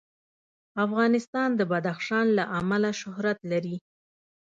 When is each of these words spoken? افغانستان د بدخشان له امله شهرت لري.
افغانستان 0.85 1.49
د 1.55 1.61
بدخشان 1.71 2.25
له 2.37 2.43
امله 2.59 2.89
شهرت 3.01 3.39
لري. 3.51 3.75